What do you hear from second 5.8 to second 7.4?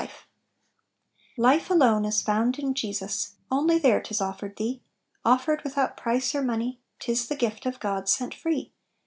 price or money, "lis the